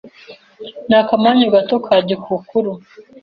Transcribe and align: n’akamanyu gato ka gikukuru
n’akamanyu 0.89 1.45
gato 1.53 1.75
ka 1.85 1.95
gikukuru 2.07 2.71